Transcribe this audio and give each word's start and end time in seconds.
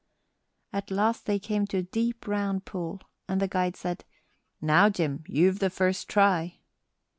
At 0.73 0.89
last 0.89 1.27
they 1.27 1.37
came 1.37 1.67
to 1.67 1.77
a 1.77 1.83
deep, 1.83 2.25
round 2.27 2.65
pool, 2.65 3.01
and 3.27 3.39
the 3.39 3.47
guide 3.47 3.75
said, 3.75 4.03
"Now, 4.59 4.89
Jim, 4.89 5.23
you've 5.27 5.59
the 5.59 5.69
first 5.69 6.09
try." 6.09 6.57